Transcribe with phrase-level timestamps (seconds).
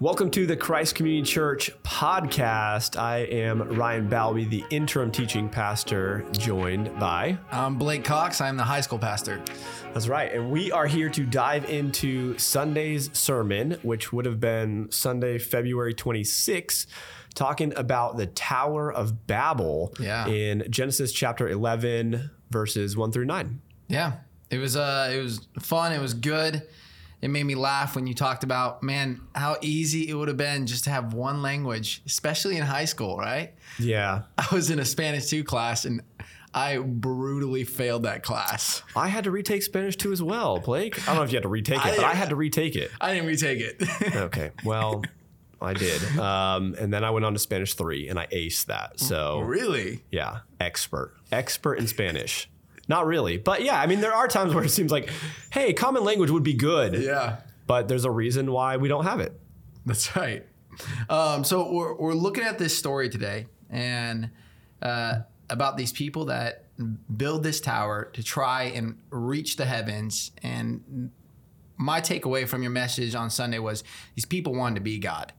[0.00, 2.96] Welcome to the Christ Community Church podcast.
[2.96, 7.36] I am Ryan Balbi, the interim teaching pastor, joined by.
[7.50, 8.40] I'm Blake Cox.
[8.40, 9.42] I'm the high school pastor.
[9.92, 10.32] That's right.
[10.32, 15.94] And we are here to dive into Sunday's sermon, which would have been Sunday, February
[15.94, 16.86] 26,
[17.34, 20.28] talking about the Tower of Babel Yeah.
[20.28, 23.60] in Genesis chapter 11, verses 1 through 9.
[23.88, 24.12] Yeah,
[24.48, 25.92] it was uh, it was fun.
[25.92, 26.62] It was good.
[27.20, 30.66] It made me laugh when you talked about man how easy it would have been
[30.66, 33.54] just to have one language, especially in high school, right?
[33.78, 34.22] Yeah.
[34.38, 36.02] I was in a Spanish two class and
[36.54, 38.82] I brutally failed that class.
[38.96, 41.00] I had to retake Spanish 2 as well, Blake.
[41.02, 42.90] I don't know if you had to retake it, but I had to retake it.
[43.00, 44.14] I didn't retake it.
[44.16, 44.50] Okay.
[44.64, 45.02] Well,
[45.60, 46.02] I did.
[46.18, 48.98] Um, and then I went on to Spanish three and I aced that.
[48.98, 50.02] So, really?
[50.10, 51.14] yeah, expert.
[51.30, 52.48] Expert in Spanish.
[52.88, 53.36] Not really.
[53.36, 55.10] But yeah, I mean, there are times where it seems like,
[55.50, 56.94] hey, common language would be good.
[56.94, 57.38] Yeah.
[57.66, 59.38] But there's a reason why we don't have it.
[59.84, 60.46] That's right.
[61.10, 64.30] Um, so we're, we're looking at this story today and
[64.80, 66.64] uh, about these people that
[67.14, 70.30] build this tower to try and reach the heavens.
[70.42, 71.10] And
[71.76, 75.32] my takeaway from your message on Sunday was these people wanted to be God.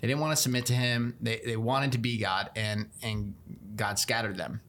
[0.00, 1.16] They didn't want to submit to Him.
[1.20, 3.34] They, they wanted to be God, and and
[3.76, 4.60] God scattered them.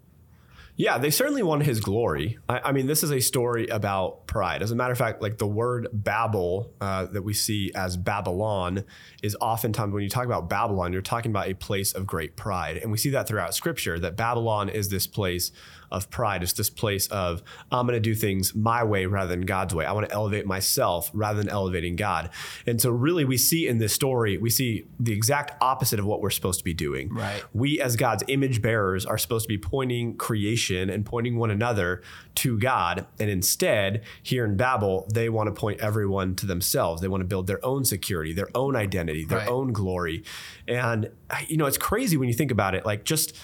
[0.79, 2.37] Yeah, they certainly want his glory.
[2.47, 4.61] I, I mean, this is a story about pride.
[4.61, 8.83] As a matter of fact, like the word Babel uh, that we see as Babylon
[9.23, 12.77] is oftentimes when you talk about Babylon, you're talking about a place of great pride.
[12.77, 15.51] And we see that throughout scripture that Babylon is this place
[15.91, 16.43] of pride.
[16.43, 19.85] It's this place of, I'm going to do things my way rather than God's way.
[19.85, 22.29] I want to elevate myself rather than elevating God.
[22.65, 26.21] And so, really, we see in this story, we see the exact opposite of what
[26.21, 27.09] we're supposed to be doing.
[27.13, 27.43] Right.
[27.53, 32.01] We, as God's image bearers, are supposed to be pointing creation and pointing one another
[32.35, 33.05] to God.
[33.19, 37.01] And instead, here in Babel, they want to point everyone to themselves.
[37.01, 39.47] They want to build their own security, their own identity, their Right.
[39.47, 40.23] own glory.
[40.67, 41.11] And,
[41.47, 42.85] you know, it's crazy when you think about it.
[42.85, 43.35] Like, just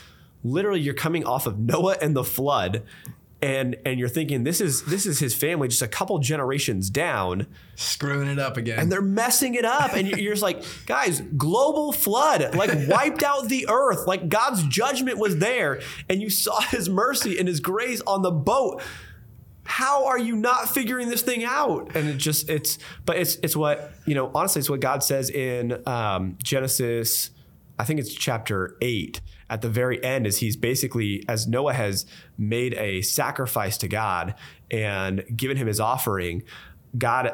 [0.43, 2.83] literally, you're coming off of Noah and the flood.
[3.41, 7.45] And, and you're thinking this is this is his family just a couple generations down
[7.75, 8.79] Screwing it up again.
[8.79, 13.49] and they're messing it up and you're just like guys global flood like wiped out
[13.49, 17.99] the earth like god's judgment was there and you saw his mercy and his grace
[18.07, 18.81] on the boat
[19.65, 23.57] how are you not figuring this thing out and it just it's but it's it's
[23.57, 27.29] what you know honestly it's what god says in um, genesis
[27.77, 29.19] i think it's chapter 8
[29.53, 32.05] at the very end is he's basically as noah has
[32.37, 34.33] made a sacrifice to god
[34.71, 36.41] and given him his offering
[36.97, 37.25] god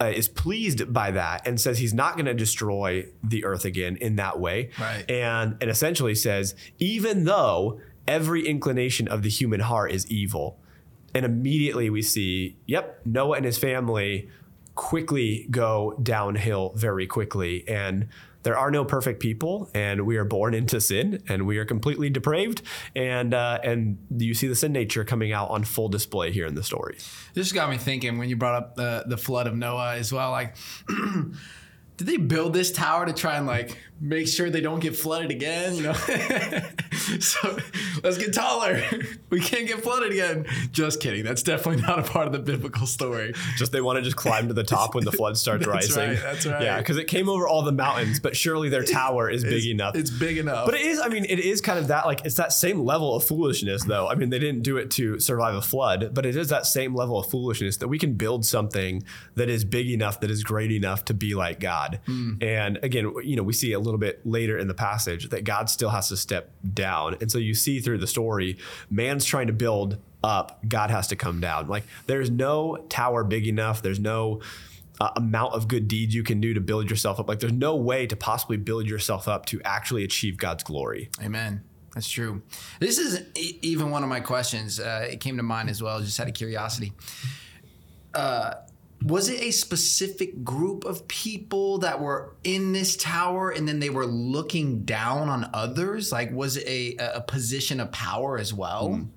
[0.00, 3.96] uh, is pleased by that and says he's not going to destroy the earth again
[3.96, 5.04] in that way Right.
[5.10, 10.58] and and essentially says even though every inclination of the human heart is evil
[11.14, 14.28] and immediately we see yep noah and his family
[14.74, 18.08] quickly go downhill very quickly and
[18.42, 22.10] there are no perfect people and we are born into sin and we are completely
[22.10, 22.62] depraved
[22.96, 26.54] and uh, and you see the sin nature coming out on full display here in
[26.54, 26.96] the story
[27.34, 30.30] This got me thinking when you brought up the the flood of Noah as well.
[30.30, 30.56] Like,
[31.96, 35.30] did they build this tower to try and like make sure they don't get flooded
[35.30, 35.74] again?
[35.74, 35.92] You know,
[37.20, 37.58] so
[38.02, 38.82] let's get taller.
[39.30, 40.46] We can't get flooded again.
[40.72, 41.24] Just kidding.
[41.24, 43.32] That's definitely not a part of the biblical story.
[43.56, 46.08] just they want to just climb to the top when the flood starts That's rising.
[46.10, 46.62] right, that's right.
[46.62, 49.66] Yeah, because it came over all the mountains, but surely their tower is big It's-
[49.66, 49.94] enough.
[49.96, 50.66] It's big enough.
[50.66, 53.14] but it is, I mean, it is kind of that, like, it's that same level
[53.14, 54.08] of foolishness, though.
[54.08, 56.94] I mean, they didn't do it to survive a flood, but it is that same
[56.94, 59.02] level of foolishness that we can build something
[59.34, 62.00] that is big enough, that is great enough to be like God.
[62.06, 62.34] Hmm.
[62.40, 65.68] And again, you know, we see a little bit later in the passage that God
[65.68, 67.16] still has to step down.
[67.20, 68.58] And so you see through the story,
[68.90, 71.68] man's trying to build up, God has to come down.
[71.68, 74.40] Like, there's no tower big enough, there's no
[75.00, 77.28] uh, amount of good deeds you can do to build yourself up.
[77.28, 81.08] Like there's no way to possibly build yourself up to actually achieve God's glory.
[81.22, 81.62] Amen.
[81.94, 82.42] That's true.
[82.78, 84.78] This is e- even one of my questions.
[84.78, 86.92] Uh, it came to mind as well, just out of curiosity.
[88.14, 88.54] Uh,
[89.04, 93.90] was it a specific group of people that were in this tower and then they
[93.90, 96.12] were looking down on others?
[96.12, 99.08] Like, was it a, a position of power as well?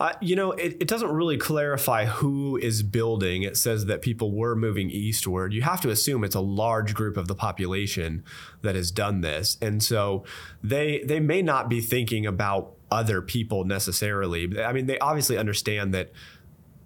[0.00, 3.42] Uh, you know, it, it doesn't really clarify who is building.
[3.42, 5.52] It says that people were moving eastward.
[5.52, 8.24] You have to assume it's a large group of the population
[8.62, 10.24] that has done this, and so
[10.64, 14.60] they they may not be thinking about other people necessarily.
[14.60, 16.10] I mean, they obviously understand that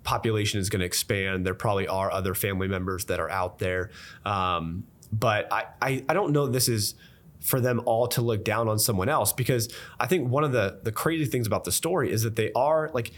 [0.09, 1.45] population is going to expand.
[1.45, 3.91] There probably are other family members that are out there.
[4.25, 6.95] Um, but I, I, I don't know this is
[7.41, 9.69] for them all to look down on someone else because
[10.01, 12.91] I think one of the, the crazy things about the story is that they are
[12.95, 13.13] like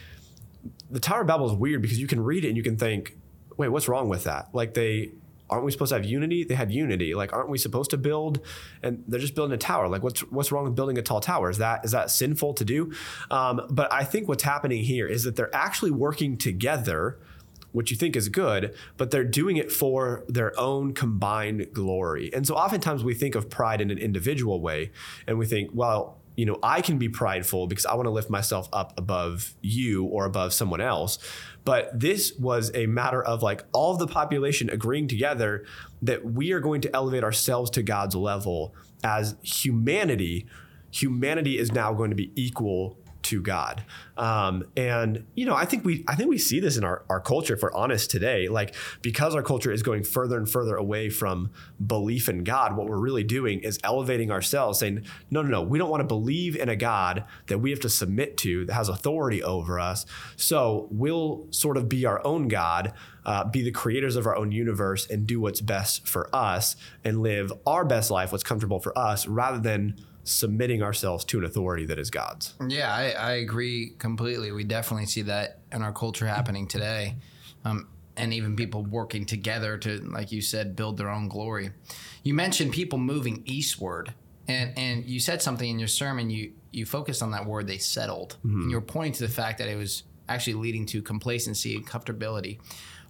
[0.90, 3.16] the Tower of Babel is weird because you can read it and you can think,
[3.56, 4.48] wait, what's wrong with that?
[4.52, 5.12] Like they
[5.50, 6.44] aren't we supposed to have unity?
[6.44, 7.14] They had unity.
[7.14, 8.41] Like, aren't we supposed to build?
[8.82, 9.88] And they're just building a tower.
[9.88, 11.50] Like, what's what's wrong with building a tall tower?
[11.50, 12.93] Is that is that sinful to do?
[13.31, 17.19] Um, but I think what's happening here is that they're actually working together
[17.73, 22.29] which you think is good, but they're doing it for their own combined glory.
[22.35, 24.91] And so oftentimes we think of pride in an individual way
[25.26, 28.31] and we think, well, you know, I can be prideful because I want to lift
[28.31, 31.19] myself up above you or above someone else.
[31.66, 35.66] But this was a matter of like all of the population agreeing together
[36.00, 40.46] that we are going to elevate ourselves to God's level as humanity.
[40.92, 43.84] Humanity is now going to be equal to God.
[44.17, 47.20] Um, and you know, I think we I think we see this in our, our
[47.20, 48.49] culture, if we're honest today.
[48.49, 51.50] Like because our culture is going further and further away from
[51.84, 55.78] belief in God, what we're really doing is elevating ourselves, saying, no, no, no, we
[55.78, 58.88] don't want to believe in a God that we have to submit to that has
[58.88, 60.06] authority over us.
[60.37, 62.93] So we'll sort of be our own God.
[63.23, 66.75] Uh, be the creators of our own universe and do what's best for us
[67.05, 69.94] and live our best life, what's comfortable for us, rather than
[70.31, 72.55] submitting ourselves to an authority that is God's.
[72.67, 74.53] Yeah, I, I agree completely.
[74.53, 77.17] We definitely see that in our culture happening today.
[77.65, 81.71] Um, and even people working together to, like you said, build their own glory.
[82.23, 84.12] You mentioned people moving eastward,
[84.47, 86.29] and and you said something in your sermon.
[86.29, 88.37] You you focused on that word they settled.
[88.44, 88.61] Mm-hmm.
[88.62, 91.87] And you were pointing to the fact that it was actually leading to complacency and
[91.87, 92.59] comfortability.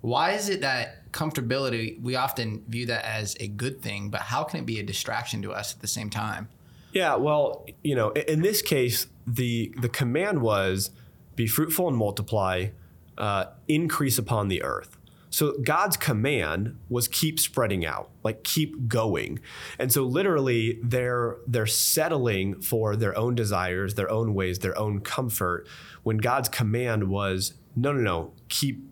[0.01, 4.45] Why is it that comfortability we often view that as a good thing, but how
[4.45, 6.49] can it be a distraction to us at the same time?
[6.93, 10.91] Yeah, well, you know, in this case, the the command was
[11.37, 12.69] be fruitful and multiply,
[13.17, 14.97] uh, increase upon the earth.
[15.31, 19.39] So God's command was keep spreading out, like keep going.
[19.79, 25.01] And so literally they're they're settling for their own desires, their own ways, their own
[25.01, 25.69] comfort
[26.03, 28.90] when God's command was no no no, keep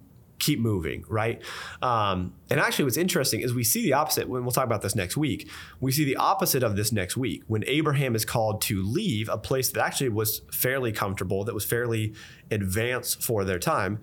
[0.48, 1.42] keep moving, right?
[1.82, 4.94] Um, and actually, what's interesting is we see the opposite when we'll talk about this
[4.94, 5.50] next week.
[5.78, 9.36] We see the opposite of this next week when Abraham is called to leave a
[9.36, 12.14] place that actually was fairly comfortable, that was fairly
[12.50, 14.00] advanced for their time.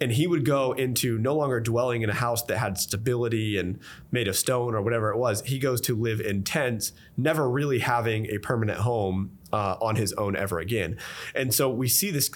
[0.00, 3.80] And he would go into no longer dwelling in a house that had stability and
[4.12, 5.42] made of stone or whatever it was.
[5.42, 10.12] He goes to live in tents, never really having a permanent home uh, on his
[10.14, 10.96] own ever again.
[11.34, 12.30] And so we see this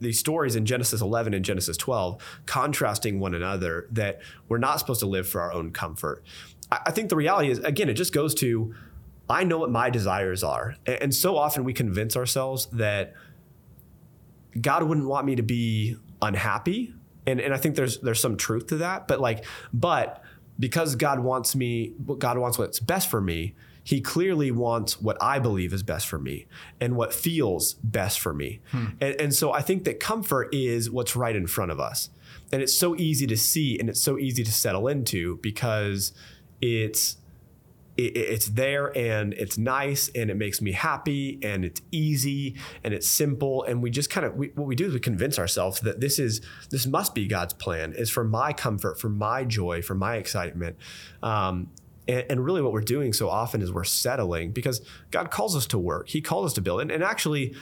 [0.00, 5.00] these stories in Genesis 11 and Genesis 12 contrasting one another that we're not supposed
[5.00, 6.24] to live for our own comfort.
[6.70, 8.74] I think the reality is, again, it just goes to
[9.30, 10.76] I know what my desires are.
[10.86, 13.12] And so often we convince ourselves that
[14.58, 16.94] God wouldn't want me to be unhappy.
[17.26, 19.06] And, and I think there's there's some truth to that.
[19.06, 20.22] But like, but
[20.58, 23.54] because God wants me, God wants what's best for me,
[23.88, 26.46] he clearly wants what I believe is best for me
[26.78, 28.60] and what feels best for me.
[28.70, 28.88] Hmm.
[29.00, 32.10] And, and so I think that comfort is what's right in front of us.
[32.52, 36.12] And it's so easy to see and it's so easy to settle into because
[36.60, 37.16] it's
[37.96, 43.08] it's there and it's nice and it makes me happy and it's easy and it's
[43.08, 46.00] simple and we just kind of we, what we do is we convince ourselves that
[46.00, 46.40] this is
[46.70, 50.76] this must be god's plan is for my comfort for my joy for my excitement
[51.24, 51.68] um,
[52.08, 55.66] and, and, really, what we're doing so often is we're settling because God calls us
[55.68, 56.08] to work.
[56.08, 56.80] He calls us to build.
[56.80, 57.54] And, and actually,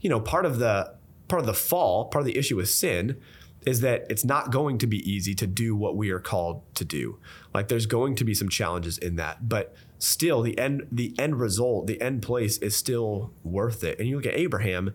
[0.00, 0.94] you know, part of the
[1.28, 3.18] part of the fall, part of the issue with sin
[3.64, 6.84] is that it's not going to be easy to do what we are called to
[6.84, 7.18] do.
[7.54, 11.38] Like there's going to be some challenges in that, but still the end the end
[11.38, 13.98] result, the end place is still worth it.
[13.98, 14.94] And you look at Abraham,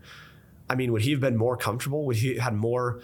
[0.70, 2.05] I mean, would he have been more comfortable?
[2.05, 3.01] Would he had more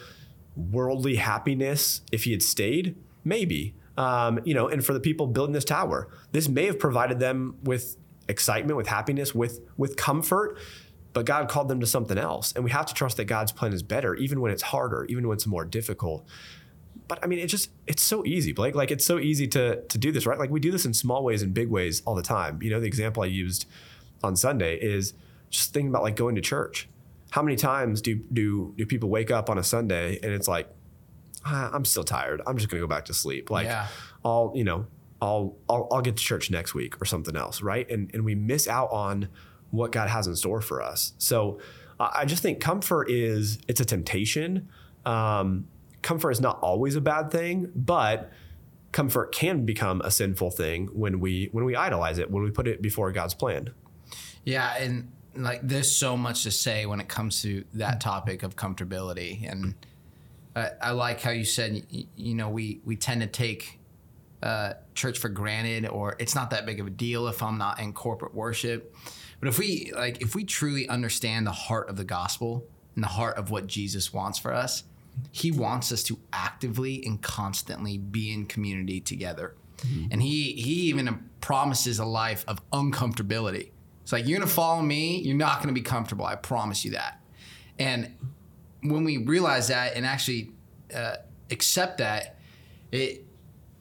[0.56, 2.96] worldly happiness if he had stayed?
[3.24, 3.74] Maybe.
[3.98, 7.58] Um, you know, and for the people building this tower, this may have provided them
[7.64, 7.96] with
[8.28, 10.58] excitement, with happiness, with with comfort,
[11.14, 12.54] but God called them to something else.
[12.54, 15.28] And we have to trust that God's plan is better, even when it's harder, even
[15.28, 16.28] when it's more difficult.
[17.08, 18.76] But I mean, it just it's so easy, Blake.
[18.76, 20.40] Like it's so easy to to do this, right?
[20.40, 22.62] Like we do this in small ways and big ways all the time.
[22.62, 23.68] You know, the example I used
[24.24, 25.14] on Sunday is
[25.50, 26.90] just thinking about like going to church.
[27.32, 30.70] How many times do do do people wake up on a Sunday and it's like,
[31.46, 32.42] ah, I'm still tired.
[32.46, 33.50] I'm just gonna go back to sleep.
[33.50, 33.88] Like yeah.
[34.24, 34.88] I'll, you know,
[35.22, 37.90] I'll, I'll I'll get to church next week or something else, right?
[37.90, 39.30] And and we miss out on
[39.72, 41.14] what God has in store for us.
[41.18, 41.60] So
[42.00, 44.70] uh, I just think comfort is it's a temptation.
[45.06, 45.68] Um,
[46.02, 48.32] comfort is not always a bad thing, but
[48.92, 52.68] comfort can become a sinful thing when we when we idolize it, when we put
[52.68, 53.72] it before God's plan.
[54.46, 58.56] Yeah, and like there's so much to say when it comes to that topic of
[58.56, 59.74] comfortability and
[60.56, 63.80] I, I like how you said, you, you, know, we, we tend to take
[64.42, 67.80] uh, church for granted, or it's not that big of a deal if I'm not
[67.80, 68.96] in corporate worship.
[69.40, 73.10] But if we like, if we truly understand the heart of the gospel and the
[73.10, 74.84] heart of what Jesus wants for us,
[75.32, 79.56] He wants us to actively and constantly be in community together.
[80.12, 83.72] and he he even promises a life of uncomfortability.
[84.04, 86.26] It's like you're gonna follow me, you're not gonna be comfortable.
[86.26, 87.20] I promise you that.
[87.80, 88.16] And
[88.84, 90.52] when we realize that and actually
[90.94, 91.18] uh,
[91.50, 92.38] accept that,
[92.92, 93.26] it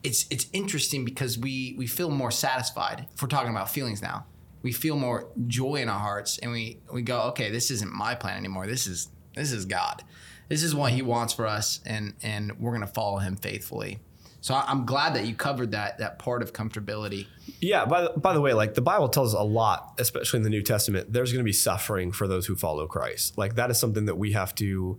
[0.03, 3.07] it's it's interesting because we we feel more satisfied.
[3.15, 4.27] If we're talking about feelings now,
[4.63, 8.15] we feel more joy in our hearts, and we we go, okay, this isn't my
[8.15, 8.67] plan anymore.
[8.67, 10.03] This is this is God.
[10.49, 14.01] This is what He wants for us, and and we're gonna follow Him faithfully.
[14.43, 17.27] So I'm glad that you covered that that part of comfortability.
[17.61, 17.85] Yeah.
[17.85, 20.51] By the, by the way, like the Bible tells us a lot, especially in the
[20.51, 21.13] New Testament.
[21.13, 23.39] There's going to be suffering for those who follow Christ.
[23.39, 24.99] Like that is something that we have to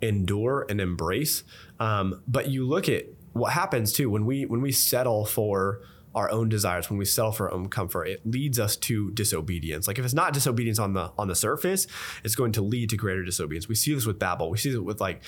[0.00, 1.42] endure and embrace.
[1.80, 5.80] Um, but you look at what happens too when we when we settle for
[6.14, 9.86] our own desires when we settle for our own comfort it leads us to disobedience
[9.86, 11.86] like if it's not disobedience on the on the surface
[12.24, 14.78] it's going to lead to greater disobedience we see this with babel we see this
[14.78, 15.22] with like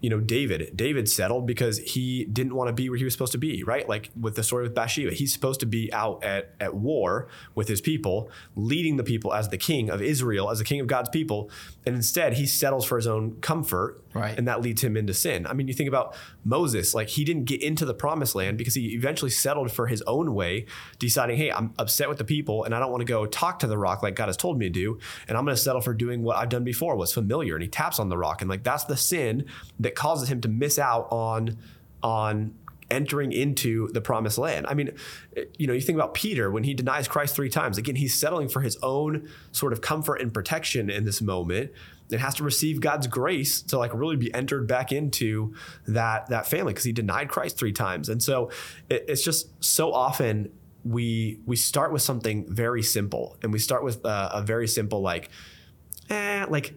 [0.00, 3.32] you know, David, David settled because he didn't want to be where he was supposed
[3.32, 3.88] to be, right?
[3.88, 7.68] Like with the story with Bathsheba, he's supposed to be out at, at war with
[7.68, 11.08] his people, leading the people as the king of Israel, as the king of God's
[11.08, 11.50] people.
[11.86, 14.02] And instead, he settles for his own comfort.
[14.12, 14.38] Right.
[14.38, 15.46] And that leads him into sin.
[15.46, 18.74] I mean, you think about Moses, like he didn't get into the promised land because
[18.74, 20.66] he eventually settled for his own way,
[20.98, 23.66] deciding, hey, I'm upset with the people and I don't want to go talk to
[23.66, 24.98] the rock like God has told me to do.
[25.26, 27.54] And I'm going to settle for doing what I've done before, was familiar.
[27.54, 28.40] And he taps on the rock.
[28.40, 29.46] And like that's the sin
[29.84, 31.56] that causes him to miss out on
[32.02, 32.54] on
[32.90, 34.66] entering into the promised land.
[34.68, 34.92] I mean,
[35.58, 37.78] you know, you think about Peter when he denies Christ three times.
[37.78, 41.72] Again, he's settling for his own sort of comfort and protection in this moment
[42.10, 45.54] and has to receive God's grace to like really be entered back into
[45.86, 48.08] that that family because he denied Christ three times.
[48.08, 48.50] And so
[48.90, 50.52] it, it's just so often
[50.84, 55.00] we we start with something very simple and we start with a, a very simple
[55.00, 55.30] like
[56.10, 56.74] eh, like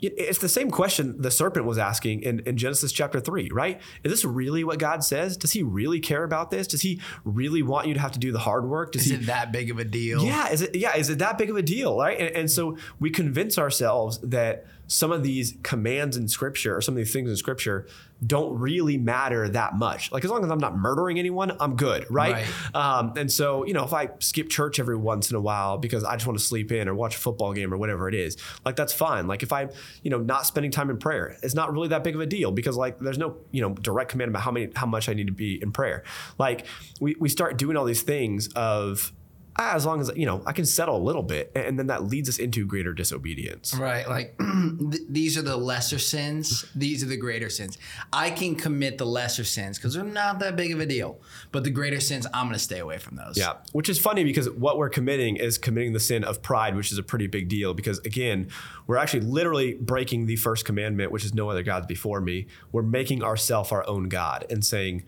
[0.00, 3.80] it's the same question the serpent was asking in, in Genesis chapter 3, right?
[4.02, 5.36] Is this really what God says?
[5.36, 6.66] Does he really care about this?
[6.66, 8.92] Does he really want you to have to do the hard work?
[8.92, 10.24] Does Is he, it that big of a deal?
[10.24, 12.18] yeah, is it yeah, is it that big of a deal, right?
[12.18, 16.94] And, and so we convince ourselves that some of these commands in scripture or some
[16.94, 17.86] of these things in scripture
[18.26, 20.10] don't really matter that much.
[20.10, 22.44] Like as long as I'm not murdering anyone, I'm good, right?
[22.74, 26.02] Um, and so, you know, if I skip church every once in a while because
[26.02, 28.36] I just want to sleep in or watch a football game or whatever it is,
[28.64, 29.28] like that's fine.
[29.28, 29.70] Like if I'm,
[30.02, 32.50] you know, not spending time in prayer, it's not really that big of a deal
[32.50, 35.28] because like there's no, you know, direct command about how many how much I need
[35.28, 36.02] to be in prayer.
[36.36, 36.66] Like
[37.00, 39.12] we we start doing all these things of
[39.58, 42.28] as long as you know I can settle a little bit, and then that leads
[42.28, 43.74] us into greater disobedience.
[43.74, 44.08] Right.
[44.08, 46.64] Like th- these are the lesser sins.
[46.74, 47.78] These are the greater sins.
[48.12, 51.20] I can commit the lesser sins because they're not that big of a deal.
[51.52, 53.36] But the greater sins, I'm going to stay away from those.
[53.36, 56.92] Yeah, which is funny because what we're committing is committing the sin of pride, which
[56.92, 57.74] is a pretty big deal.
[57.74, 58.48] Because again,
[58.86, 62.46] we're actually literally breaking the first commandment, which is no other gods before me.
[62.72, 65.04] We're making ourselves our own God and saying,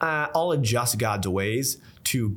[0.00, 2.36] uh, I'll adjust God's ways to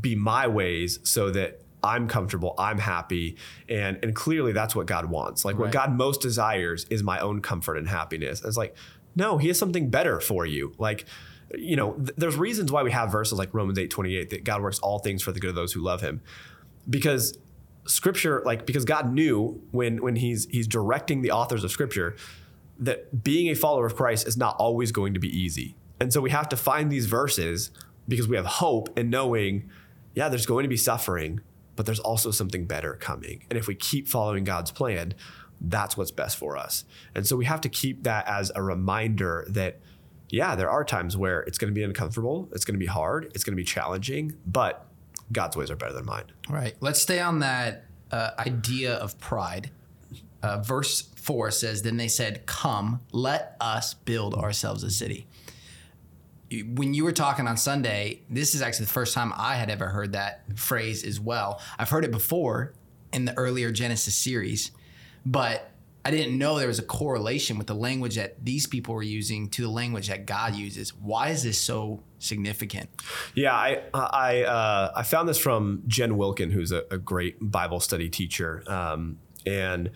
[0.00, 3.36] be my ways so that I'm comfortable, I'm happy,
[3.68, 5.44] and and clearly that's what God wants.
[5.44, 8.42] Like what God most desires is my own comfort and happiness.
[8.44, 8.74] It's like,
[9.14, 10.74] no, He has something better for you.
[10.78, 11.04] Like,
[11.54, 14.42] you know, th- there's reasons why we have verses like Romans eight twenty eight that
[14.42, 16.22] God works all things for the good of those who love Him,
[16.90, 17.38] because
[17.86, 22.16] Scripture, like because God knew when when He's He's directing the authors of Scripture
[22.78, 25.76] that being a follower of Christ is not always going to be easy.
[26.00, 27.70] And so we have to find these verses
[28.08, 29.70] because we have hope in knowing,
[30.14, 31.40] yeah, there's going to be suffering,
[31.74, 33.44] but there's also something better coming.
[33.50, 35.14] And if we keep following God's plan,
[35.60, 36.84] that's what's best for us.
[37.14, 39.80] And so we have to keep that as a reminder that,
[40.28, 43.30] yeah, there are times where it's going to be uncomfortable, it's going to be hard,
[43.34, 44.86] it's going to be challenging, but
[45.32, 46.24] God's ways are better than mine.
[46.48, 46.76] Right.
[46.80, 49.70] Let's stay on that uh, idea of pride.
[50.42, 55.26] Uh, verse 4 says, Then they said, Come, let us build ourselves a city.
[56.50, 59.86] When you were talking on Sunday, this is actually the first time I had ever
[59.86, 61.60] heard that phrase as well.
[61.78, 62.74] I've heard it before
[63.12, 64.70] in the earlier Genesis series,
[65.24, 65.70] but
[66.06, 69.48] I didn't know there was a correlation with the language that these people were using
[69.50, 70.94] to the language that God uses.
[70.94, 72.90] Why is this so significant?
[73.34, 77.80] Yeah, I I uh, I found this from Jen Wilkin, who's a, a great Bible
[77.80, 79.90] study teacher, um, and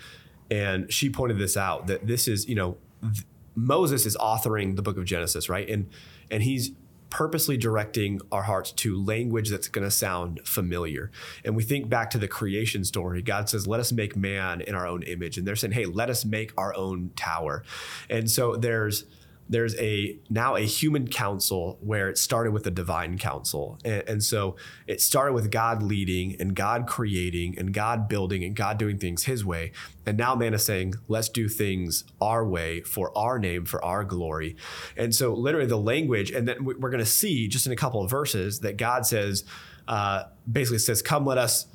[0.51, 4.83] and she pointed this out that this is you know th- Moses is authoring the
[4.83, 5.69] book of Genesis, right?
[5.69, 5.89] And
[6.31, 6.73] and he's
[7.11, 11.11] purposely directing our hearts to language that's going to sound familiar.
[11.45, 13.21] And we think back to the creation story.
[13.21, 16.09] God says, "Let us make man in our own image," and they're saying, "Hey, let
[16.09, 17.65] us make our own tower."
[18.09, 19.05] And so there's
[19.51, 23.79] there's a now a human council where it started with a divine council.
[23.85, 24.55] And, and so
[24.87, 29.25] it started with God leading and God creating and God building and God doing things
[29.25, 29.73] his way.
[30.07, 34.05] And now man is saying, let's do things our way for our name, for our
[34.05, 34.57] glory.
[34.97, 38.03] And so literally the language, and then we're going to see just in a couple
[38.03, 39.45] of verses that God says,
[39.89, 41.67] uh, basically says, come let us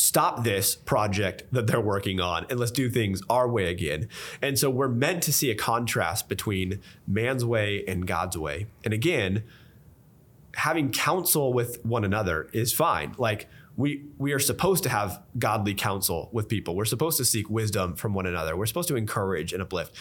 [0.00, 4.08] stop this project that they're working on and let's do things our way again.
[4.40, 8.66] And so we're meant to see a contrast between man's way and God's way.
[8.82, 9.44] And again,
[10.56, 13.14] having counsel with one another is fine.
[13.18, 16.74] Like we we are supposed to have godly counsel with people.
[16.74, 18.56] We're supposed to seek wisdom from one another.
[18.56, 19.94] We're supposed to encourage and uplift.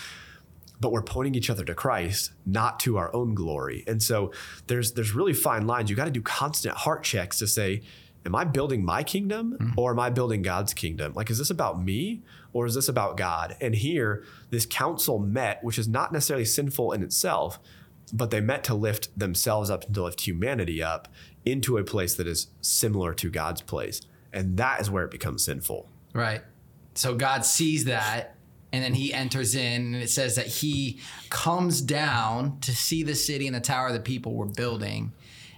[0.81, 3.83] But we're pointing each other to Christ, not to our own glory.
[3.85, 4.31] And so
[4.67, 5.89] there's there's really fine lines.
[5.89, 7.81] You got to do constant heart checks to say,
[8.25, 9.79] am I building my kingdom mm-hmm.
[9.79, 11.13] or am I building God's kingdom?
[11.13, 12.21] Like, is this about me
[12.53, 13.55] or is this about God?
[13.61, 17.59] And here, this council met, which is not necessarily sinful in itself,
[18.11, 21.07] but they met to lift themselves up and to lift humanity up
[21.45, 24.01] into a place that is similar to God's place.
[24.33, 25.89] And that is where it becomes sinful.
[26.13, 26.41] Right.
[26.95, 28.35] So God sees that
[28.71, 30.99] and then he enters in and it says that he
[31.29, 35.13] comes down to see the city and the tower the people were building.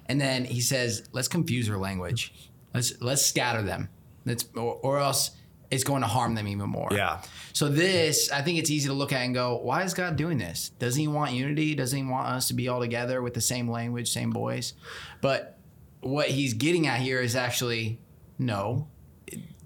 [0.06, 2.34] And then he says, let's confuse their language.
[2.74, 3.90] Let's let's scatter them.
[4.26, 5.32] Let's or, or else
[5.72, 6.90] it's going to harm them even more.
[6.92, 7.22] Yeah.
[7.54, 10.38] So this, I think it's easy to look at and go, why is God doing
[10.38, 10.70] this?
[10.80, 11.74] Doesn't he want unity?
[11.76, 14.74] Doesn't he want us to be all together with the same language, same voice?
[15.22, 15.58] But
[16.02, 18.00] what he's getting at here is actually
[18.38, 18.90] no.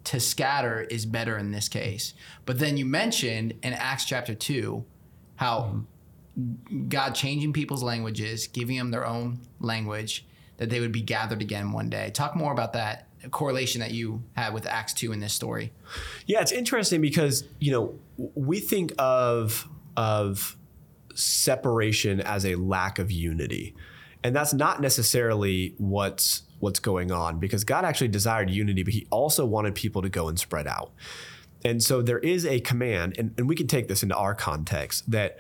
[0.06, 2.14] To scatter is better in this case.
[2.46, 4.86] But then you mentioned in Acts chapter 2
[5.38, 5.82] how
[6.40, 6.88] mm-hmm.
[6.90, 11.72] God changing people's languages, giving them their own language, that they would be gathered again
[11.72, 12.10] one day.
[12.12, 15.74] Talk more about that correlation that you had with Acts 2 in this story.
[16.26, 20.58] Yeah, it's interesting because, you know, we think of of
[21.16, 23.74] separation as a lack of unity.
[24.24, 29.06] And that's not necessarily what's what's going on because God actually desired unity, but he
[29.10, 30.92] also wanted people to go and spread out.
[31.64, 35.10] And so there is a command, and, and we can take this into our context,
[35.12, 35.38] that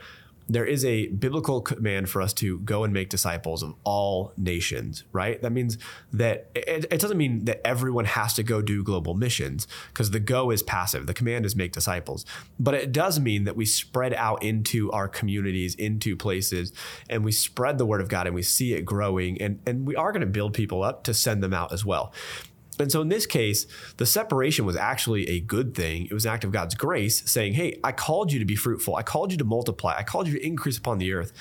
[0.48, 5.04] there is a biblical command for us to go and make disciples of all nations,
[5.12, 5.41] right?
[5.41, 5.78] That means
[6.13, 10.19] that it, it doesn't mean that everyone has to go do global missions because the
[10.19, 11.08] go is passive.
[11.08, 12.26] The command is make disciples.
[12.60, 16.72] But it does mean that we spread out into our communities, into places,
[17.10, 19.41] and we spread the word of God and we see it growing.
[19.41, 22.13] And, and we are going to build people up to send them out as well.
[22.80, 26.06] And so in this case, the separation was actually a good thing.
[26.06, 28.96] It was an act of God's grace saying, Hey, I called you to be fruitful.
[28.96, 29.96] I called you to multiply.
[29.98, 31.32] I called you to increase upon the earth.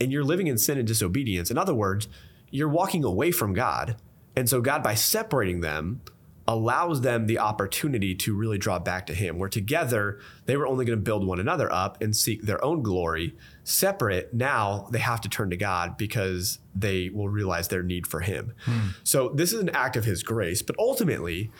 [0.00, 1.50] And you're living in sin and disobedience.
[1.50, 2.08] In other words,
[2.50, 3.96] you're walking away from God.
[4.36, 6.00] And so, God, by separating them,
[6.48, 10.84] allows them the opportunity to really draw back to Him, where together they were only
[10.84, 13.36] going to build one another up and seek their own glory.
[13.62, 18.20] Separate, now they have to turn to God because they will realize their need for
[18.20, 18.54] Him.
[18.64, 18.88] Hmm.
[19.04, 21.50] So, this is an act of His grace, but ultimately,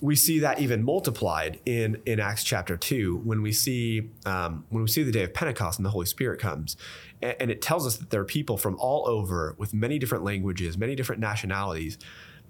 [0.00, 4.82] we see that even multiplied in in Acts chapter two when we see um, when
[4.82, 6.76] we see the day of Pentecost and the Holy Spirit comes,
[7.20, 10.24] and, and it tells us that there are people from all over with many different
[10.24, 11.98] languages, many different nationalities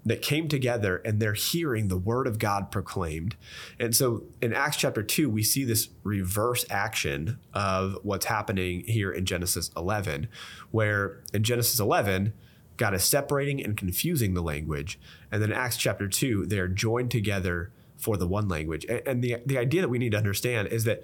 [0.05, 3.35] that came together and they're hearing the word of God proclaimed.
[3.79, 9.11] And so in Acts chapter 2, we see this reverse action of what's happening here
[9.11, 10.27] in Genesis 11,
[10.71, 12.33] where in Genesis 11,
[12.77, 14.99] God is separating and confusing the language.
[15.31, 18.85] And then in Acts chapter 2, they are joined together for the one language.
[19.05, 21.03] And the, the idea that we need to understand is that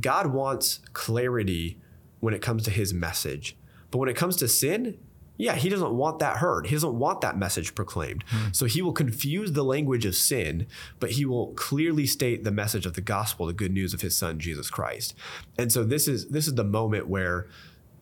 [0.00, 1.78] God wants clarity
[2.18, 3.56] when it comes to his message.
[3.92, 4.98] But when it comes to sin,
[5.38, 6.66] yeah, he doesn't want that heard.
[6.66, 8.24] He doesn't want that message proclaimed.
[8.28, 8.48] Hmm.
[8.52, 10.66] So he will confuse the language of sin,
[10.98, 14.16] but he will clearly state the message of the gospel, the good news of his
[14.16, 15.14] son Jesus Christ.
[15.56, 17.46] And so this is this is the moment where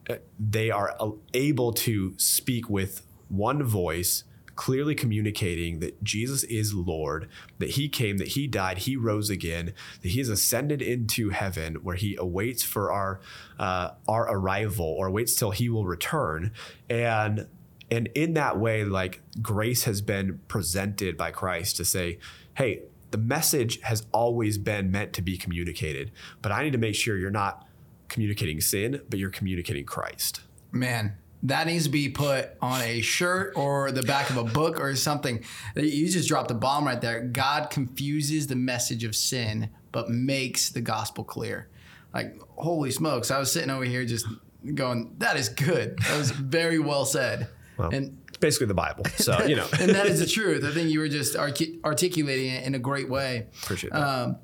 [0.08, 4.24] uh, they are uh, able to speak with one voice
[4.56, 9.72] clearly communicating that Jesus is Lord, that he came, that he died, he rose again,
[10.02, 13.20] that he has ascended into heaven where he awaits for our
[13.58, 16.52] uh, our arrival or waits till he will return.
[16.90, 17.46] And
[17.90, 22.18] and in that way, like grace has been presented by Christ to say,
[22.54, 26.10] hey, the message has always been meant to be communicated,
[26.42, 27.66] but I need to make sure you're not
[28.08, 30.40] communicating sin, but you're communicating Christ.
[30.72, 34.80] Man, that needs to be put on a shirt or the back of a book
[34.80, 35.44] or something.
[35.76, 37.20] You just dropped a bomb right there.
[37.20, 41.68] God confuses the message of sin, but makes the gospel clear.
[42.12, 43.30] Like, holy smokes.
[43.30, 44.26] I was sitting over here just
[44.74, 45.98] going, that is good.
[45.98, 47.48] That was very well said.
[47.76, 49.04] Well, and basically the Bible.
[49.16, 49.66] So, you know.
[49.80, 50.64] and that is the truth.
[50.64, 53.46] I think you were just articulating it in a great way.
[53.62, 54.02] Appreciate that.
[54.02, 54.38] Um,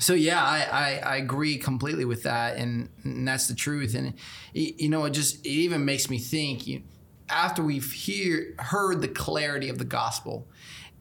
[0.00, 3.94] So yeah, I, I, I agree completely with that, and, and that's the truth.
[3.94, 4.14] And
[4.54, 6.66] it, you know, it just it even makes me think.
[6.66, 6.82] You,
[7.28, 10.48] after we've hear, heard the clarity of the gospel,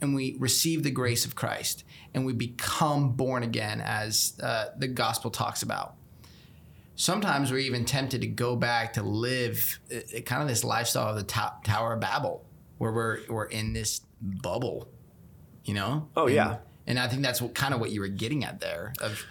[0.01, 4.87] and we receive the grace of Christ, and we become born again, as uh, the
[4.87, 5.95] gospel talks about.
[6.95, 11.15] Sometimes we're even tempted to go back to live uh, kind of this lifestyle of
[11.15, 12.45] the to- Tower of Babel,
[12.77, 14.89] where we're we're in this bubble,
[15.63, 16.09] you know.
[16.17, 16.57] Oh And- yeah.
[16.87, 18.93] And I think that's what, kind of what you were getting at there.
[18.99, 19.25] Of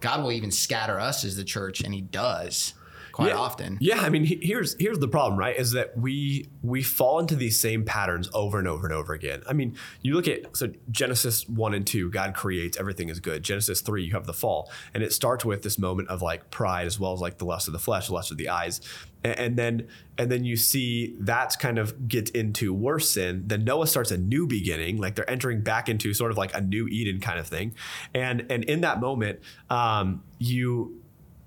[0.00, 2.74] God will even scatter us as the church, and He does
[3.14, 3.36] quite yeah.
[3.36, 3.78] often.
[3.80, 5.56] Yeah, I mean, he- here's here's the problem, right?
[5.56, 9.42] Is that we we fall into these same patterns over and over and over again.
[9.48, 13.44] I mean, you look at so Genesis one and two, God creates everything is good.
[13.44, 16.88] Genesis three, you have the fall, and it starts with this moment of like pride
[16.88, 18.80] as well as like the lust of the flesh, the lust of the eyes,
[19.22, 23.44] and, and then and then you see that's kind of gets into worse sin.
[23.46, 26.60] Then Noah starts a new beginning, like they're entering back into sort of like a
[26.60, 27.76] new Eden kind of thing,
[28.12, 29.38] and and in that moment,
[29.70, 31.00] um, you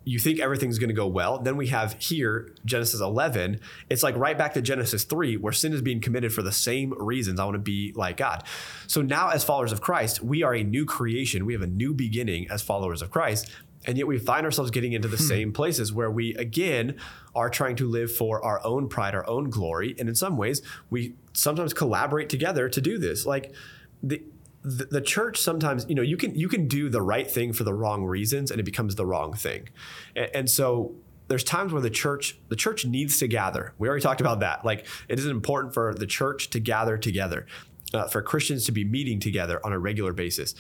[0.08, 1.38] you think everything's going to go well.
[1.38, 3.60] Then we have here Genesis 11.
[3.90, 6.94] It's like right back to Genesis 3, where sin is being committed for the same
[6.98, 7.42] reasons.
[7.42, 8.46] I want to be like God.
[8.88, 11.46] So now, as followers of Christ, we are a new creation.
[11.46, 13.52] We have a new beginning as followers of Christ.
[13.86, 15.24] And yet we find ourselves getting into the hmm.
[15.24, 16.96] same places where we, again,
[17.36, 19.94] are trying to live for our own pride, our own glory.
[20.00, 23.26] And in some ways, we sometimes collaborate together to do this.
[23.26, 23.54] Like,
[24.02, 24.24] the,
[24.68, 27.64] the, the church sometimes you know you can you can do the right thing for
[27.64, 29.70] the wrong reasons and it becomes the wrong thing.
[30.16, 30.96] And, and so
[31.30, 33.74] there's times where the church the church needs to gather.
[33.78, 34.66] We already talked about that.
[34.66, 37.46] Like it is important for the church to gather together
[37.94, 40.54] uh, for christians to be meeting together on a regular basis.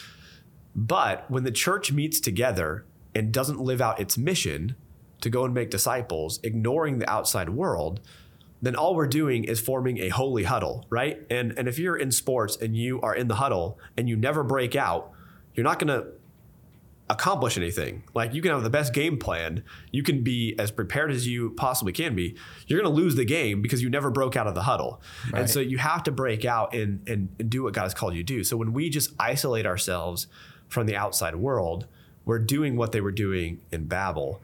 [0.76, 4.76] But when the church meets together and doesn't live out its mission
[5.22, 8.00] to go and make disciples ignoring the outside world
[8.62, 11.22] then all we're doing is forming a holy huddle, right?
[11.30, 14.44] And and if you're in sports and you are in the huddle and you never
[14.44, 15.12] break out,
[15.54, 16.08] you're not going to
[17.10, 18.04] accomplish anything.
[18.14, 21.52] Like you can have the best game plan, you can be as prepared as you
[21.52, 22.36] possibly can be.
[22.68, 25.02] You're going to lose the game because you never broke out of the huddle.
[25.34, 28.14] And so you have to break out and, and and do what God has called
[28.14, 28.44] you to do.
[28.44, 30.28] So when we just isolate ourselves
[30.68, 31.88] from the outside world,
[32.26, 34.42] we're doing what they were doing in Babel.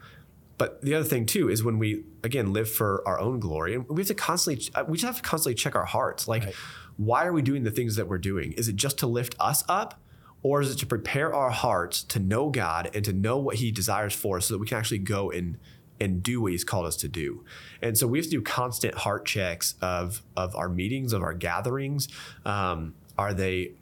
[0.57, 3.87] But the other thing too is when we again live for our own glory, and
[3.87, 6.27] we have to constantly we just have to constantly check our hearts.
[6.27, 6.53] Like,
[6.97, 8.53] why are we doing the things that we're doing?
[8.53, 9.99] Is it just to lift us up,
[10.43, 13.71] or is it to prepare our hearts to know God and to know what He
[13.71, 15.57] desires for us, so that we can actually go and
[15.99, 17.43] and do what He's called us to do?
[17.81, 21.33] And so we have to do constant heart checks of of our meetings, of our
[21.33, 22.07] gatherings.
[22.45, 23.73] Um, are they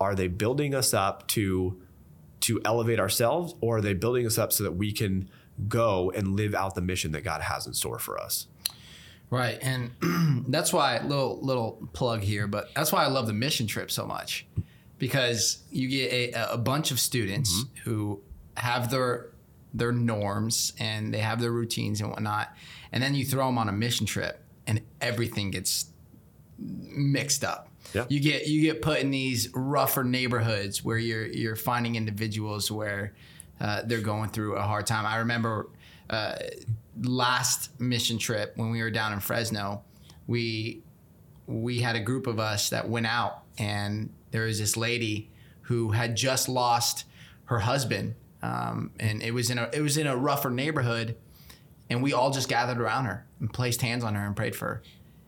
[0.00, 1.80] are they building us up to
[2.40, 5.28] to elevate ourselves, or are they building us up so that we can
[5.68, 8.46] go and live out the mission that God has in store for us?
[9.30, 9.90] Right, and
[10.48, 14.06] that's why little little plug here, but that's why I love the mission trip so
[14.06, 14.46] much
[14.98, 17.90] because you get a, a bunch of students mm-hmm.
[17.90, 18.20] who
[18.56, 19.30] have their
[19.72, 22.54] their norms and they have their routines and whatnot,
[22.92, 25.86] and then you throw them on a mission trip and everything gets
[26.58, 27.68] mixed up.
[27.92, 28.04] Yeah.
[28.08, 33.14] You get you get put in these rougher neighborhoods where you're you're finding individuals where
[33.60, 35.06] uh, they're going through a hard time.
[35.06, 35.68] I remember
[36.10, 36.36] uh,
[37.02, 39.82] last mission trip when we were down in Fresno,
[40.26, 40.82] we
[41.46, 45.30] we had a group of us that went out and there was this lady
[45.62, 47.04] who had just lost
[47.46, 51.16] her husband um, and it was in a it was in a rougher neighborhood
[51.90, 54.66] and we all just gathered around her and placed hands on her and prayed for
[54.66, 54.82] her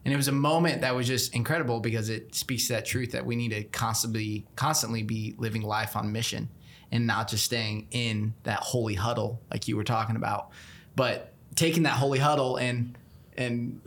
[0.05, 3.13] and it was a moment that was just incredible because it speaks to that truth
[3.13, 6.49] that we need to constantly constantly be living life on mission
[6.93, 10.51] and not just staying in that holy huddle like you were talking about
[10.95, 12.97] but taking that holy huddle and
[13.37, 13.81] and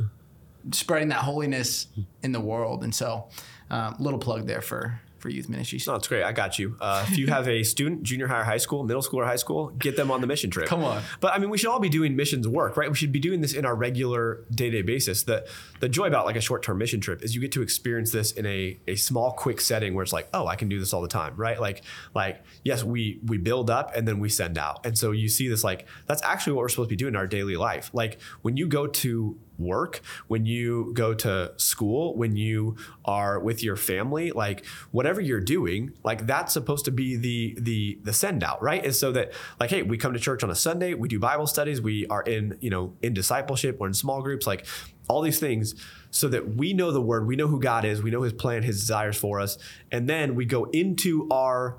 [0.72, 1.88] spreading that holiness
[2.24, 2.84] in the world.
[2.84, 3.28] And so
[3.70, 6.24] um, little plug there for for youth ministries No, it's great.
[6.24, 6.78] I got you.
[6.80, 9.68] Uh, if you have a student, junior high high school, middle school or high school,
[9.70, 10.68] get them on the mission trip.
[10.68, 11.04] Come on.
[11.20, 12.90] But I mean, we should all be doing missions work, right?
[12.90, 15.24] We should be doing this in our regular day to day basis.
[15.24, 15.48] The
[15.80, 18.32] the joy about like a short term mission trip is you get to experience this
[18.32, 21.02] in a, a small, quick setting where it's like, oh, I can do this all
[21.02, 21.60] the time, right?
[21.60, 21.84] Like
[22.16, 25.48] like yes, we we build up and then we send out, and so you see
[25.48, 27.90] this like that's actually what we're supposed to be doing in our daily life.
[27.94, 33.64] Like when you go to work, when you go to school, when you are with
[33.64, 38.44] your family, like whatever you're doing, like that's supposed to be the the the send
[38.44, 38.84] out, right?
[38.84, 41.48] And so that like, hey, we come to church on a Sunday, we do Bible
[41.48, 44.66] studies, we are in, you know, in discipleship, we're in small groups, like
[45.08, 45.76] all these things
[46.12, 48.64] so that we know the word, we know who God is, we know his plan,
[48.64, 49.58] his desires for us,
[49.92, 51.78] and then we go into our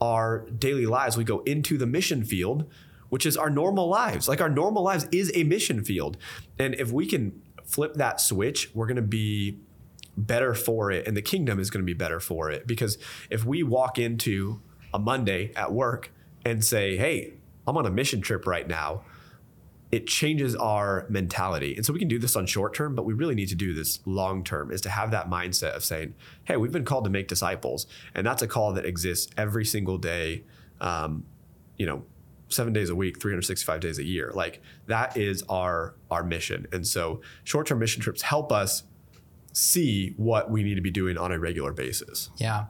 [0.00, 2.68] our daily lives, we go into the mission field,
[3.12, 4.26] which is our normal lives.
[4.26, 6.16] Like our normal lives is a mission field.
[6.58, 9.58] And if we can flip that switch, we're going to be
[10.16, 12.96] better for it and the kingdom is going to be better for it because
[13.28, 14.62] if we walk into
[14.94, 16.10] a Monday at work
[16.46, 17.34] and say, hey,
[17.66, 19.02] I'm on a mission trip right now,
[19.90, 21.76] it changes our mentality.
[21.76, 23.74] And so we can do this on short term, but we really need to do
[23.74, 27.10] this long term is to have that mindset of saying, hey, we've been called to
[27.10, 27.86] make disciples.
[28.14, 30.44] And that's a call that exists every single day,
[30.80, 31.24] um,
[31.76, 32.04] you know,
[32.52, 34.30] seven days a week, 365 days a year.
[34.34, 36.66] Like that is our our mission.
[36.72, 38.84] And so short term mission trips help us
[39.52, 42.30] see what we need to be doing on a regular basis.
[42.36, 42.66] Yeah.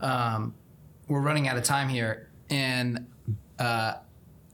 [0.00, 0.54] Um,
[1.08, 2.30] we're running out of time here.
[2.50, 3.06] And
[3.58, 3.94] uh,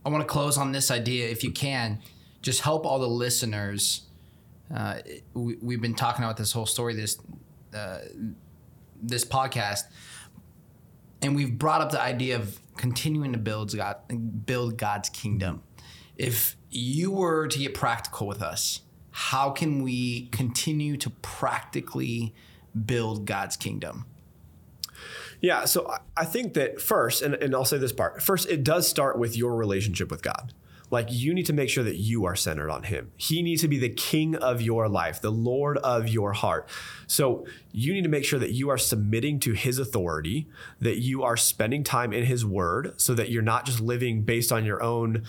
[0.05, 2.01] I want to close on this idea, if you can,
[2.43, 4.07] just help all the listeners.
[4.75, 4.99] Uh,
[5.35, 7.19] we, have been talking about this whole story, this
[7.75, 7.99] uh,
[9.03, 9.85] this podcast,
[11.23, 13.97] and we've brought up the idea of continuing to build God,
[14.47, 15.63] build God's kingdom.
[16.17, 22.35] If you were to get practical with us, how can we continue to practically
[22.87, 24.07] build God's kingdom?
[25.41, 28.87] Yeah, so I think that first, and, and I'll say this part first, it does
[28.87, 30.53] start with your relationship with God.
[30.91, 33.13] Like you need to make sure that you are centered on Him.
[33.17, 36.69] He needs to be the king of your life, the Lord of your heart.
[37.07, 40.49] So you need to make sure that you are submitting to His authority,
[40.81, 44.51] that you are spending time in His Word, so that you're not just living based
[44.53, 45.25] on your own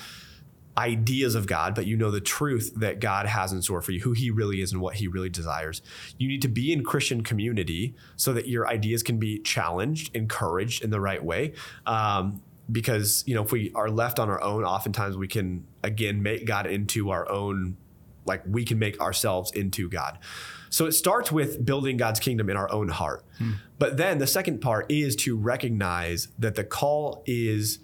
[0.78, 4.00] ideas of God, but you know the truth that God has in store for you,
[4.02, 5.82] who He really is and what He really desires.
[6.18, 10.84] You need to be in Christian community so that your ideas can be challenged, encouraged
[10.84, 11.54] in the right way.
[11.86, 16.22] Um, because you know, if we are left on our own, oftentimes we can again
[16.22, 17.78] make God into our own,
[18.26, 20.20] like we can make ourselves into God.
[20.70, 23.26] So it starts with building God's kingdom in our own heart.
[23.38, 23.54] Hmm.
[23.78, 27.80] But then the second part is to recognize that the call is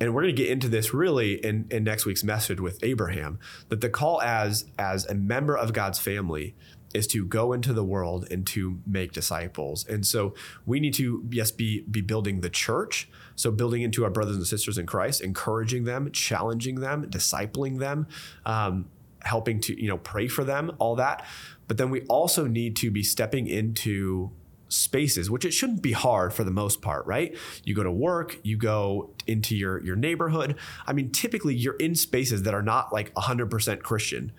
[0.00, 3.38] and we're going to get into this really in, in next week's message with Abraham,
[3.68, 6.54] that the call as as a member of God's family
[6.92, 9.86] is to go into the world and to make disciples.
[9.86, 10.34] And so
[10.66, 14.46] we need to yes be be building the church, so building into our brothers and
[14.46, 18.06] sisters in Christ, encouraging them, challenging them, discipling them,
[18.44, 18.86] um,
[19.22, 21.24] helping to you know pray for them, all that.
[21.68, 24.32] But then we also need to be stepping into
[24.70, 27.36] spaces, which it shouldn't be hard for the most part, right?
[27.64, 30.56] You go to work, you go into your your neighborhood.
[30.86, 34.32] I mean, typically you're in spaces that are not like 100% Christian.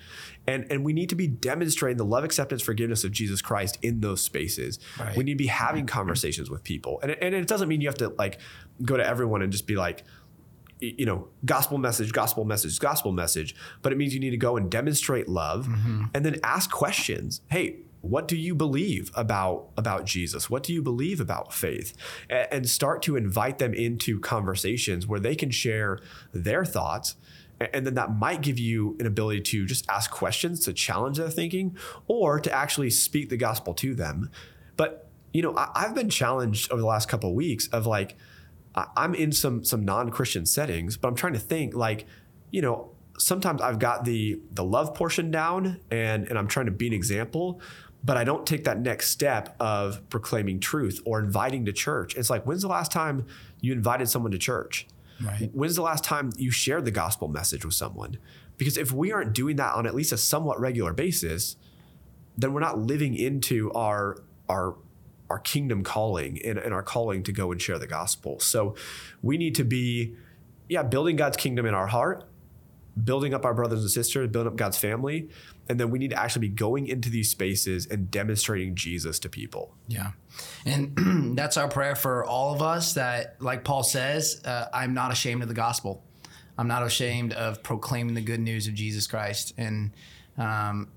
[0.48, 4.00] And and we need to be demonstrating the love, acceptance, forgiveness of Jesus Christ in
[4.00, 4.80] those spaces.
[5.00, 5.15] Right.
[5.15, 7.00] We need to be having conversations with people.
[7.04, 8.39] And and it doesn't mean you have to like
[8.82, 10.04] go to everyone and just be like
[10.82, 14.58] you know, gospel message, gospel message, gospel message, but it means you need to go
[14.58, 16.06] and demonstrate love mm-hmm.
[16.15, 17.41] and then ask questions.
[17.52, 20.49] Hey, what do you believe about about Jesus?
[20.49, 21.93] What do you believe about faith?
[22.29, 25.99] And start to invite them into conversations where they can share
[26.33, 27.15] their thoughts.
[27.59, 31.29] And then that might give you an ability to just ask questions to challenge their
[31.29, 34.31] thinking or to actually speak the gospel to them.
[34.77, 38.17] But, you know, I've been challenged over the last couple of weeks of like,
[38.73, 42.07] I'm in some some non-Christian settings, but I'm trying to think like,
[42.49, 46.71] you know, sometimes I've got the the love portion down and and I'm trying to
[46.71, 47.61] be an example,
[48.03, 52.15] but I don't take that next step of proclaiming truth or inviting to church.
[52.15, 53.25] It's like, when's the last time
[53.59, 54.87] you invited someone to church?
[55.23, 55.51] Right.
[55.53, 58.17] When's the last time you shared the gospel message with someone?
[58.57, 61.55] Because if we aren't doing that on at least a somewhat regular basis,
[62.37, 64.17] then we're not living into our
[64.49, 64.77] our
[65.29, 68.39] our kingdom calling and, and our calling to go and share the gospel.
[68.39, 68.75] So
[69.21, 70.15] we need to be,
[70.67, 72.25] yeah, building God's kingdom in our heart,
[73.01, 75.30] building up our brothers and sisters, building up God's family,
[75.69, 79.30] and then we need to actually be going into these spaces and demonstrating Jesus to
[79.30, 79.73] people.
[79.88, 80.12] Yeah.
[80.65, 85.12] And that's our prayer for all of us that, like Paul says, uh, I'm not
[85.12, 86.04] ashamed of the gospel.
[86.58, 89.54] I'm not ashamed of proclaiming the good news of Jesus Christ.
[89.58, 89.91] And,
[90.38, 90.89] um,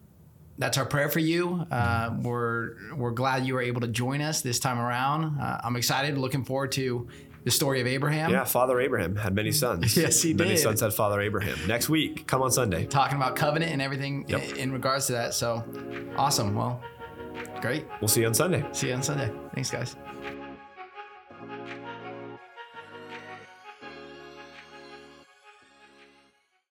[0.59, 1.66] that's our prayer for you.
[1.70, 5.40] Uh, we're we're glad you were able to join us this time around.
[5.40, 7.09] Uh, I'm excited, looking forward to
[7.44, 8.30] the story of Abraham.
[8.30, 9.54] Yeah, Father Abraham had many mm.
[9.54, 9.96] sons.
[9.96, 10.44] yes, he many did.
[10.44, 11.59] Many sons had Father Abraham.
[11.66, 12.87] Next week, come on Sunday.
[12.87, 14.42] Talking about covenant and everything yep.
[14.42, 15.35] in, in regards to that.
[15.35, 15.62] So
[16.16, 16.54] awesome.
[16.54, 16.83] Well,
[17.61, 17.87] great.
[18.00, 18.64] We'll see you on Sunday.
[18.72, 19.30] See you on Sunday.
[19.54, 19.96] Thanks, guys.